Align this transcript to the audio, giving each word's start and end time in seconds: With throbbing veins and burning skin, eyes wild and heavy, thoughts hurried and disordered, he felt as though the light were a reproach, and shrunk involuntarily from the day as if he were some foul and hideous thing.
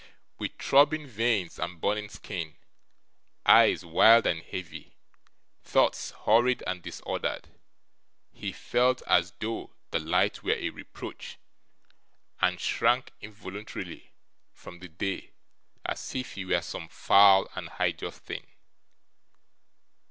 With 0.39 0.57
throbbing 0.59 1.05
veins 1.05 1.59
and 1.59 1.79
burning 1.79 2.09
skin, 2.09 2.55
eyes 3.45 3.85
wild 3.85 4.25
and 4.25 4.41
heavy, 4.41 4.95
thoughts 5.63 6.09
hurried 6.25 6.63
and 6.65 6.81
disordered, 6.81 7.49
he 8.31 8.51
felt 8.51 9.03
as 9.05 9.33
though 9.33 9.69
the 9.91 9.99
light 9.99 10.41
were 10.41 10.55
a 10.55 10.71
reproach, 10.71 11.37
and 12.39 12.59
shrunk 12.59 13.11
involuntarily 13.21 14.11
from 14.55 14.79
the 14.79 14.89
day 14.89 15.33
as 15.85 16.15
if 16.15 16.33
he 16.33 16.45
were 16.45 16.63
some 16.63 16.87
foul 16.89 17.47
and 17.53 17.69
hideous 17.69 18.17
thing. 18.17 18.47